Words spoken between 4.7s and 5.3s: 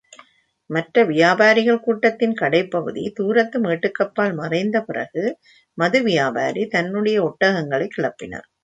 பிறகு,